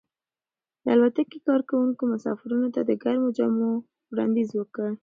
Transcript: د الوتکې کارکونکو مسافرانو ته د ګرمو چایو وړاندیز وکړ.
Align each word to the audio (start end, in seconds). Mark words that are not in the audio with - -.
د 0.83 0.85
الوتکې 0.93 1.39
کارکونکو 1.47 2.03
مسافرانو 2.13 2.67
ته 2.75 2.81
د 2.89 2.91
ګرمو 3.03 3.29
چایو 3.37 3.71
وړاندیز 4.11 4.49
وکړ. 4.55 4.89